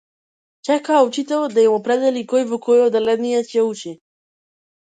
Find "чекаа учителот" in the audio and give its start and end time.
0.69-1.51